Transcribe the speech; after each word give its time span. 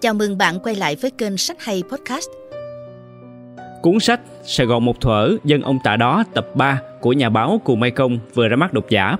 Chào 0.00 0.14
mừng 0.14 0.38
bạn 0.38 0.58
quay 0.62 0.74
lại 0.74 0.96
với 0.96 1.10
kênh 1.10 1.36
Sách 1.36 1.56
Hay 1.60 1.82
Podcast. 1.90 2.28
Cuốn 3.82 4.00
sách 4.00 4.20
Sài 4.44 4.66
Gòn 4.66 4.84
một 4.84 5.00
thuở 5.00 5.36
dân 5.44 5.62
ông 5.62 5.78
tạ 5.84 5.96
đó 5.96 6.24
tập 6.34 6.48
3 6.54 6.80
của 7.00 7.12
nhà 7.12 7.28
báo 7.28 7.60
Cù 7.64 7.76
Mai 7.76 7.90
Công 7.90 8.18
vừa 8.34 8.48
ra 8.48 8.56
mắt 8.56 8.72
độc 8.72 8.90
giả. 8.90 9.16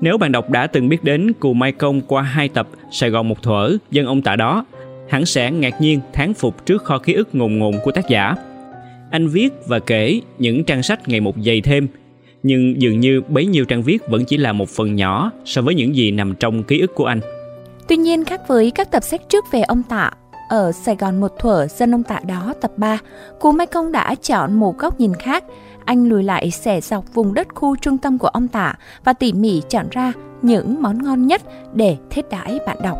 Nếu 0.00 0.18
bạn 0.18 0.32
đọc 0.32 0.50
đã 0.50 0.66
từng 0.66 0.88
biết 0.88 1.04
đến 1.04 1.32
Cù 1.32 1.52
Mai 1.52 1.72
Công 1.72 2.00
qua 2.00 2.22
hai 2.22 2.48
tập 2.48 2.68
Sài 2.90 3.10
Gòn 3.10 3.28
một 3.28 3.42
thuở 3.42 3.76
dân 3.90 4.06
ông 4.06 4.22
tạ 4.22 4.36
đó, 4.36 4.64
hẳn 5.08 5.26
sẽ 5.26 5.50
ngạc 5.50 5.80
nhiên 5.80 6.00
thán 6.12 6.34
phục 6.34 6.66
trước 6.66 6.84
kho 6.84 6.98
ký 6.98 7.12
ức 7.12 7.34
ngồn 7.34 7.58
ngồn 7.58 7.74
của 7.84 7.90
tác 7.90 8.08
giả. 8.08 8.34
Anh 9.10 9.28
viết 9.28 9.52
và 9.66 9.78
kể 9.78 10.20
những 10.38 10.64
trang 10.64 10.82
sách 10.82 11.08
ngày 11.08 11.20
một 11.20 11.34
dày 11.44 11.60
thêm, 11.60 11.88
nhưng 12.42 12.82
dường 12.82 13.00
như 13.00 13.20
bấy 13.28 13.46
nhiêu 13.46 13.64
trang 13.64 13.82
viết 13.82 14.08
vẫn 14.08 14.24
chỉ 14.24 14.36
là 14.36 14.52
một 14.52 14.68
phần 14.68 14.96
nhỏ 14.96 15.30
so 15.44 15.62
với 15.62 15.74
những 15.74 15.96
gì 15.96 16.10
nằm 16.10 16.34
trong 16.34 16.62
ký 16.62 16.80
ức 16.80 16.94
của 16.94 17.04
anh. 17.04 17.20
Tuy 17.88 17.96
nhiên 17.96 18.24
khác 18.24 18.40
với 18.48 18.70
các 18.70 18.90
tập 18.90 19.02
sách 19.02 19.20
trước 19.28 19.44
về 19.52 19.62
ông 19.62 19.82
Tạ, 19.82 20.10
ở 20.48 20.72
Sài 20.72 20.96
Gòn 20.96 21.20
một 21.20 21.38
thuở 21.38 21.66
dân 21.66 21.94
ông 21.94 22.02
Tạ 22.02 22.20
đó 22.26 22.54
tập 22.60 22.72
3, 22.76 22.98
Cú 23.40 23.52
Mai 23.52 23.66
Công 23.66 23.92
đã 23.92 24.14
chọn 24.14 24.54
một 24.54 24.78
góc 24.78 25.00
nhìn 25.00 25.14
khác. 25.14 25.44
Anh 25.84 26.08
lùi 26.08 26.22
lại 26.22 26.50
xẻ 26.50 26.80
dọc 26.80 27.14
vùng 27.14 27.34
đất 27.34 27.48
khu 27.54 27.76
trung 27.76 27.98
tâm 27.98 28.18
của 28.18 28.28
ông 28.28 28.48
Tạ 28.48 28.74
và 29.04 29.12
tỉ 29.12 29.32
mỉ 29.32 29.62
chọn 29.70 29.86
ra 29.90 30.12
những 30.42 30.82
món 30.82 31.02
ngon 31.02 31.26
nhất 31.26 31.42
để 31.74 31.96
thiết 32.10 32.24
đãi 32.30 32.58
bạn 32.66 32.76
đọc. 32.82 32.98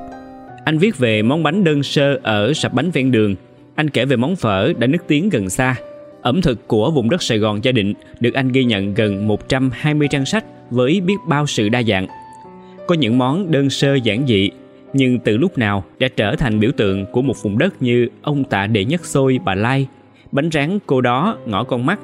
Anh 0.64 0.78
viết 0.78 0.98
về 0.98 1.22
món 1.22 1.42
bánh 1.42 1.64
đơn 1.64 1.82
sơ 1.82 2.18
ở 2.22 2.52
sạp 2.54 2.72
bánh 2.72 2.90
ven 2.90 3.12
đường. 3.12 3.34
Anh 3.74 3.90
kể 3.90 4.04
về 4.04 4.16
món 4.16 4.36
phở 4.36 4.72
đã 4.78 4.86
nức 4.86 5.04
tiếng 5.08 5.28
gần 5.28 5.50
xa. 5.50 5.74
Ẩm 6.22 6.42
thực 6.42 6.68
của 6.68 6.90
vùng 6.90 7.10
đất 7.10 7.22
Sài 7.22 7.38
Gòn 7.38 7.64
gia 7.64 7.72
định 7.72 7.94
được 8.20 8.34
anh 8.34 8.52
ghi 8.52 8.64
nhận 8.64 8.94
gần 8.94 9.28
120 9.28 10.08
trang 10.08 10.26
sách 10.26 10.44
với 10.70 11.00
biết 11.00 11.16
bao 11.28 11.46
sự 11.46 11.68
đa 11.68 11.82
dạng. 11.82 12.06
Có 12.86 12.94
những 12.94 13.18
món 13.18 13.50
đơn 13.50 13.70
sơ 13.70 13.94
giản 13.94 14.26
dị 14.26 14.50
nhưng 14.94 15.18
từ 15.18 15.36
lúc 15.36 15.58
nào 15.58 15.84
đã 15.98 16.08
trở 16.16 16.36
thành 16.36 16.60
biểu 16.60 16.70
tượng 16.76 17.06
của 17.12 17.22
một 17.22 17.42
vùng 17.42 17.58
đất 17.58 17.82
như 17.82 18.08
ông 18.22 18.44
tạ 18.44 18.66
đệ 18.66 18.84
nhất 18.84 19.04
xôi 19.04 19.38
bà 19.44 19.54
lai? 19.54 19.86
Bánh 20.32 20.50
rán 20.52 20.78
cô 20.86 21.00
đó 21.00 21.38
ngõ 21.46 21.64
con 21.64 21.86
mắt. 21.86 21.98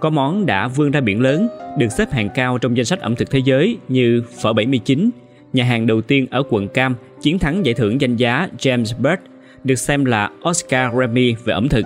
Có 0.00 0.10
món 0.10 0.46
đã 0.46 0.68
vươn 0.68 0.90
ra 0.90 1.00
biển 1.00 1.20
lớn 1.20 1.48
được 1.78 1.88
xếp 1.88 2.12
hàng 2.12 2.28
cao 2.34 2.58
trong 2.58 2.76
danh 2.76 2.86
sách 2.86 3.00
ẩm 3.00 3.16
thực 3.16 3.30
thế 3.30 3.38
giới 3.44 3.78
như 3.88 4.22
phở 4.42 4.52
79 4.52 5.10
nhà 5.52 5.64
hàng 5.64 5.86
đầu 5.86 6.00
tiên 6.00 6.26
ở 6.30 6.42
quận 6.50 6.68
Cam 6.68 6.94
chiến 7.22 7.38
thắng 7.38 7.66
giải 7.66 7.74
thưởng 7.74 8.00
danh 8.00 8.16
giá 8.16 8.48
James 8.58 8.98
Bird 8.98 9.22
được 9.64 9.74
xem 9.74 10.04
là 10.04 10.30
Oscar 10.48 10.94
Grammy 10.94 11.34
về 11.44 11.54
ẩm 11.54 11.68
thực. 11.68 11.84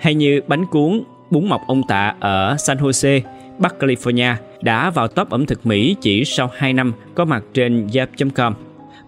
Hay 0.00 0.14
như 0.14 0.40
bánh 0.46 0.66
cuốn 0.66 1.02
bún 1.30 1.48
mọc 1.48 1.60
ông 1.66 1.82
tạ 1.88 2.14
ở 2.20 2.56
San 2.58 2.78
Jose, 2.78 3.20
Bắc 3.58 3.74
California 3.78 4.34
đã 4.62 4.90
vào 4.90 5.08
top 5.08 5.30
ẩm 5.30 5.46
thực 5.46 5.66
Mỹ 5.66 5.96
chỉ 6.00 6.24
sau 6.24 6.50
2 6.56 6.72
năm 6.72 6.92
có 7.14 7.24
mặt 7.24 7.44
trên 7.54 7.88
Yelp.com 7.94 8.54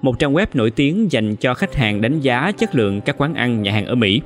một 0.04 0.18
trang 0.18 0.34
web 0.34 0.46
nổi 0.54 0.70
tiếng 0.70 1.12
dành 1.12 1.36
cho 1.36 1.54
khách 1.54 1.74
hàng 1.74 2.00
đánh 2.00 2.20
giá 2.20 2.52
chất 2.58 2.74
lượng 2.74 3.00
các 3.00 3.16
quán 3.18 3.34
ăn 3.34 3.62
nhà 3.62 3.72
hàng 3.72 3.86
ở 3.86 3.94
Mỹ. 3.94 4.20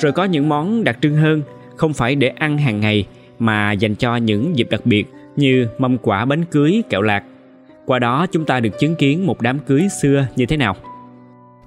Rồi 0.00 0.12
có 0.12 0.24
những 0.24 0.48
món 0.48 0.84
đặc 0.84 0.98
trưng 1.00 1.16
hơn, 1.16 1.42
không 1.76 1.92
phải 1.92 2.14
để 2.14 2.28
ăn 2.28 2.58
hàng 2.58 2.80
ngày 2.80 3.06
mà 3.38 3.72
dành 3.72 3.94
cho 3.94 4.16
những 4.16 4.58
dịp 4.58 4.68
đặc 4.70 4.80
biệt 4.84 5.04
như 5.36 5.68
mâm 5.78 5.98
quả 5.98 6.24
bánh 6.24 6.44
cưới, 6.44 6.82
kẹo 6.90 7.02
lạc. 7.02 7.24
Qua 7.86 7.98
đó 7.98 8.26
chúng 8.32 8.44
ta 8.44 8.60
được 8.60 8.78
chứng 8.78 8.94
kiến 8.94 9.26
một 9.26 9.40
đám 9.40 9.58
cưới 9.58 9.88
xưa 10.02 10.26
như 10.36 10.46
thế 10.46 10.56
nào. 10.56 10.76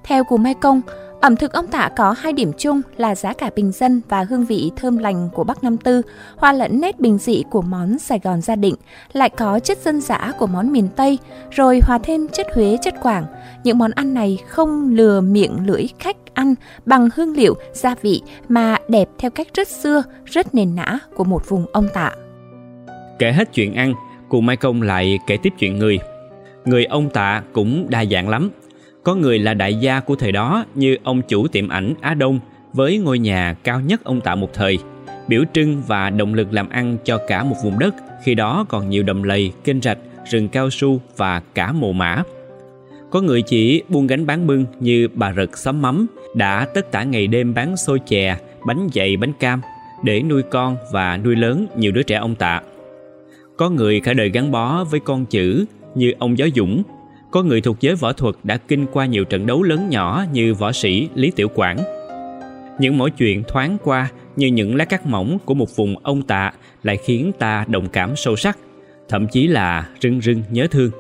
Theo 0.04 0.24
của 0.24 0.38
Mai 0.38 0.54
Công, 0.54 0.82
Ẩm 1.22 1.36
thực 1.36 1.54
ông 1.54 1.68
Tạ 1.68 1.90
có 1.96 2.12
hai 2.12 2.34
điểm 2.34 2.52
chung 2.58 2.82
là 2.98 3.16
giá 3.16 3.34
cả 3.34 3.50
bình 3.56 3.72
dân 3.72 4.02
và 4.10 4.24
hương 4.24 4.46
vị 4.46 4.72
thơm 4.76 4.98
lành 4.98 5.30
của 5.34 5.44
Bắc 5.44 5.64
Nam 5.64 5.78
Tư, 5.78 6.02
hòa 6.38 6.54
lẫn 6.54 6.82
nét 6.82 7.00
bình 7.00 7.18
dị 7.18 7.44
của 7.50 7.62
món 7.62 8.00
Sài 8.00 8.20
Gòn 8.24 8.42
gia 8.42 8.56
định, 8.56 8.76
lại 9.14 9.30
có 9.30 9.60
chất 9.60 9.78
dân 9.78 10.02
dã 10.02 10.32
của 10.40 10.48
món 10.48 10.72
miền 10.72 10.88
Tây, 10.96 11.18
rồi 11.52 11.80
hòa 11.84 12.00
thêm 12.04 12.28
chất 12.28 12.48
Huế 12.56 12.78
chất 12.82 12.94
Quảng. 13.02 13.26
Những 13.64 13.78
món 13.78 13.92
ăn 13.92 14.14
này 14.14 14.38
không 14.48 14.96
lừa 14.96 15.22
miệng 15.22 15.66
lưỡi 15.66 15.88
khách 16.00 16.18
ăn 16.34 16.56
bằng 16.86 17.10
hương 17.16 17.36
liệu, 17.38 17.56
gia 17.74 17.96
vị 18.02 18.22
mà 18.50 18.78
đẹp 18.88 19.10
theo 19.18 19.32
cách 19.32 19.48
rất 19.54 19.68
xưa, 19.68 20.04
rất 20.26 20.56
nền 20.56 20.76
nã 20.76 21.00
của 21.16 21.24
một 21.24 21.50
vùng 21.50 21.66
ông 21.74 21.88
Tạ. 21.94 22.12
Kể 23.20 23.32
hết 23.32 23.54
chuyện 23.54 23.74
ăn, 23.74 23.94
cụ 24.30 24.42
Mai 24.42 24.58
Công 24.58 24.82
lại 24.82 25.20
kể 25.28 25.38
tiếp 25.44 25.54
chuyện 25.60 25.80
người. 25.80 26.00
Người 26.66 26.86
ông 26.86 27.10
Tạ 27.10 27.44
cũng 27.54 27.86
đa 27.90 28.06
dạng 28.06 28.30
lắm, 28.30 28.52
có 29.04 29.16
người 29.16 29.40
là 29.40 29.54
đại 29.54 29.76
gia 29.76 30.00
của 30.00 30.16
thời 30.16 30.32
đó 30.32 30.66
như 30.76 30.98
ông 31.04 31.22
chủ 31.22 31.48
tiệm 31.48 31.68
ảnh 31.68 31.94
Á 32.02 32.14
Đông 32.14 32.40
với 32.74 32.98
ngôi 32.98 33.20
nhà 33.20 33.56
cao 33.64 33.82
nhất 33.82 34.04
ông 34.04 34.22
tạo 34.22 34.36
một 34.36 34.54
thời, 34.54 34.78
biểu 35.28 35.44
trưng 35.54 35.82
và 35.88 36.10
động 36.10 36.34
lực 36.34 36.54
làm 36.54 36.70
ăn 36.70 36.98
cho 37.04 37.20
cả 37.28 37.44
một 37.44 37.56
vùng 37.64 37.80
đất 37.80 37.96
khi 38.24 38.36
đó 38.36 38.66
còn 38.70 38.90
nhiều 38.90 39.04
đầm 39.04 39.24
lầy, 39.24 39.52
kênh 39.64 39.82
rạch, 39.82 39.98
rừng 40.32 40.48
cao 40.48 40.70
su 40.70 41.02
và 41.18 41.42
cả 41.54 41.72
mồ 41.72 41.92
mã. 41.92 42.24
Có 43.10 43.22
người 43.22 43.42
chỉ 43.42 43.84
buôn 43.90 44.08
gánh 44.08 44.26
bán 44.26 44.48
bưng 44.48 44.66
như 44.80 45.08
bà 45.14 45.34
Rực 45.34 45.58
xóm 45.58 45.82
mắm 45.82 46.08
đã 46.36 46.68
tất 46.74 46.92
cả 46.92 47.04
ngày 47.04 47.28
đêm 47.28 47.54
bán 47.54 47.78
xôi 47.78 48.00
chè, 48.00 48.38
bánh 48.66 48.88
dậy, 48.92 49.18
bánh 49.18 49.34
cam 49.34 49.62
để 50.04 50.22
nuôi 50.22 50.42
con 50.42 50.78
và 50.92 51.18
nuôi 51.18 51.36
lớn 51.36 51.68
nhiều 51.78 51.92
đứa 51.92 52.04
trẻ 52.04 52.16
ông 52.16 52.36
tạ. 52.36 52.62
Có 53.58 53.70
người 53.70 54.00
cả 54.00 54.14
đời 54.14 54.30
gắn 54.30 54.52
bó 54.52 54.84
với 54.84 55.00
con 55.00 55.26
chữ 55.26 55.66
như 55.96 56.14
ông 56.20 56.38
Giáo 56.38 56.48
Dũng 56.56 56.84
có 57.32 57.44
người 57.44 57.62
thuộc 57.62 57.78
giới 57.80 57.96
võ 57.96 58.14
thuật 58.14 58.36
đã 58.44 58.58
kinh 58.58 58.86
qua 58.92 59.06
nhiều 59.06 59.26
trận 59.26 59.46
đấu 59.46 59.64
lớn 59.64 59.90
nhỏ 59.90 60.26
như 60.34 60.54
võ 60.54 60.72
sĩ 60.72 61.10
Lý 61.16 61.32
Tiểu 61.36 61.48
Quảng. 61.48 61.78
Những 62.80 62.98
mỗi 62.98 63.12
chuyện 63.12 63.44
thoáng 63.48 63.78
qua 63.84 64.10
như 64.36 64.48
những 64.48 64.76
lá 64.76 64.86
cắt 64.86 65.06
mỏng 65.06 65.38
của 65.46 65.54
một 65.54 65.76
vùng 65.76 65.96
ông 66.04 66.22
tạ 66.22 66.52
lại 66.84 66.98
khiến 66.98 67.32
ta 67.40 67.66
đồng 67.68 67.90
cảm 67.90 68.16
sâu 68.16 68.36
sắc, 68.36 68.58
thậm 69.10 69.28
chí 69.28 69.48
là 69.48 69.90
rưng 70.02 70.22
rưng 70.22 70.44
nhớ 70.52 70.68
thương. 70.72 70.92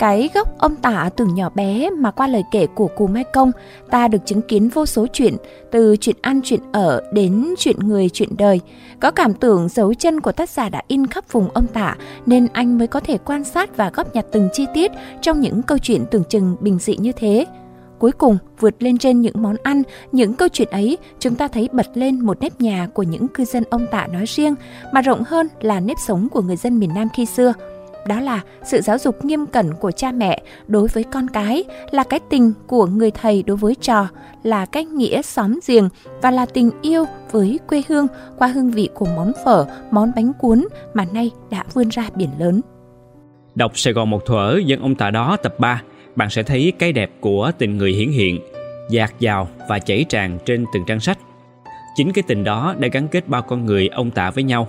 Cái 0.00 0.30
gốc 0.34 0.58
ông 0.58 0.76
tả 0.76 1.10
từ 1.16 1.26
nhỏ 1.26 1.50
bé 1.54 1.90
mà 1.90 2.10
qua 2.10 2.26
lời 2.26 2.42
kể 2.50 2.66
của 2.66 2.86
cù 2.86 3.06
Mai 3.06 3.24
Công, 3.24 3.52
ta 3.90 4.08
được 4.08 4.18
chứng 4.26 4.42
kiến 4.42 4.68
vô 4.68 4.86
số 4.86 5.06
chuyện, 5.12 5.36
từ 5.70 5.96
chuyện 6.00 6.16
ăn 6.20 6.40
chuyện 6.44 6.60
ở 6.72 7.02
đến 7.12 7.54
chuyện 7.58 7.76
người 7.78 8.08
chuyện 8.08 8.36
đời. 8.38 8.60
Có 9.00 9.10
cảm 9.10 9.34
tưởng 9.34 9.68
dấu 9.68 9.94
chân 9.94 10.20
của 10.20 10.32
tác 10.32 10.50
giả 10.50 10.68
đã 10.68 10.82
in 10.88 11.06
khắp 11.06 11.32
vùng 11.32 11.50
ông 11.50 11.66
tả 11.66 11.96
nên 12.26 12.48
anh 12.52 12.78
mới 12.78 12.86
có 12.86 13.00
thể 13.00 13.18
quan 13.18 13.44
sát 13.44 13.76
và 13.76 13.90
góp 13.94 14.14
nhặt 14.14 14.26
từng 14.32 14.48
chi 14.52 14.66
tiết 14.74 14.92
trong 15.20 15.40
những 15.40 15.62
câu 15.62 15.78
chuyện 15.78 16.04
tưởng 16.10 16.24
chừng 16.24 16.56
bình 16.60 16.78
dị 16.78 16.96
như 16.96 17.12
thế. 17.12 17.46
Cuối 17.98 18.12
cùng, 18.12 18.38
vượt 18.60 18.82
lên 18.82 18.98
trên 18.98 19.20
những 19.20 19.42
món 19.42 19.56
ăn, 19.62 19.82
những 20.12 20.34
câu 20.34 20.48
chuyện 20.48 20.68
ấy, 20.70 20.98
chúng 21.18 21.34
ta 21.34 21.48
thấy 21.48 21.68
bật 21.72 21.86
lên 21.94 22.20
một 22.20 22.40
nếp 22.40 22.60
nhà 22.60 22.88
của 22.94 23.02
những 23.02 23.28
cư 23.28 23.44
dân 23.44 23.64
ông 23.70 23.86
Tạ 23.90 24.06
nói 24.06 24.24
riêng, 24.26 24.54
mà 24.92 25.00
rộng 25.00 25.22
hơn 25.26 25.48
là 25.60 25.80
nếp 25.80 25.96
sống 26.06 26.28
của 26.28 26.42
người 26.42 26.56
dân 26.56 26.78
miền 26.78 26.90
Nam 26.94 27.08
khi 27.14 27.26
xưa– 27.26 27.52
đó 28.10 28.20
là 28.20 28.40
sự 28.62 28.80
giáo 28.80 28.98
dục 28.98 29.24
nghiêm 29.24 29.46
cẩn 29.46 29.72
của 29.80 29.90
cha 29.90 30.12
mẹ 30.12 30.42
đối 30.68 30.88
với 30.88 31.04
con 31.04 31.28
cái, 31.28 31.64
là 31.90 32.04
cái 32.04 32.20
tình 32.30 32.52
của 32.66 32.86
người 32.86 33.10
thầy 33.10 33.42
đối 33.42 33.56
với 33.56 33.74
trò, 33.74 34.08
là 34.42 34.66
cái 34.66 34.84
nghĩa 34.84 35.22
xóm 35.22 35.58
giềng 35.66 35.88
và 36.22 36.30
là 36.30 36.46
tình 36.46 36.70
yêu 36.82 37.04
với 37.30 37.58
quê 37.68 37.82
hương 37.88 38.06
qua 38.38 38.48
hương 38.48 38.70
vị 38.70 38.88
của 38.94 39.06
món 39.16 39.32
phở, 39.44 39.66
món 39.90 40.12
bánh 40.16 40.32
cuốn 40.32 40.66
mà 40.94 41.04
nay 41.12 41.30
đã 41.50 41.64
vươn 41.74 41.88
ra 41.88 42.08
biển 42.14 42.30
lớn. 42.38 42.60
Đọc 43.54 43.78
Sài 43.78 43.92
Gòn 43.92 44.10
một 44.10 44.26
thuở, 44.26 44.58
dân 44.64 44.80
ông 44.80 44.94
tạ 44.94 45.10
đó, 45.10 45.36
tập 45.42 45.54
3 45.58 45.82
bạn 46.16 46.30
sẽ 46.30 46.42
thấy 46.42 46.72
cái 46.78 46.92
đẹp 46.92 47.10
của 47.20 47.52
tình 47.58 47.76
người 47.76 47.92
hiển 47.92 48.10
hiện, 48.10 48.40
dạt 48.90 49.14
dào 49.20 49.48
và 49.68 49.78
chảy 49.78 50.04
tràn 50.08 50.38
trên 50.44 50.64
từng 50.74 50.84
trang 50.86 51.00
sách. 51.00 51.18
Chính 51.96 52.12
cái 52.12 52.24
tình 52.26 52.44
đó 52.44 52.74
đã 52.78 52.88
gắn 52.92 53.08
kết 53.08 53.28
bao 53.28 53.42
con 53.42 53.66
người 53.66 53.88
ông 53.88 54.10
tạ 54.10 54.30
với 54.30 54.44
nhau. 54.44 54.68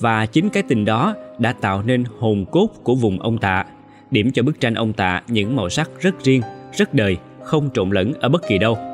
Và 0.00 0.26
chính 0.26 0.50
cái 0.50 0.62
tình 0.62 0.84
đó 0.84 1.14
đã 1.42 1.52
tạo 1.52 1.82
nên 1.82 2.04
hồn 2.18 2.44
cốt 2.50 2.68
của 2.82 2.94
vùng 2.94 3.20
ông 3.20 3.38
tạ. 3.38 3.64
Điểm 4.10 4.32
cho 4.32 4.42
bức 4.42 4.60
tranh 4.60 4.74
ông 4.74 4.92
tạ 4.92 5.22
những 5.28 5.56
màu 5.56 5.68
sắc 5.68 5.90
rất 6.00 6.24
riêng, 6.24 6.42
rất 6.72 6.94
đời, 6.94 7.16
không 7.42 7.70
trộn 7.74 7.90
lẫn 7.90 8.12
ở 8.20 8.28
bất 8.28 8.48
kỳ 8.48 8.58
đâu. 8.58 8.91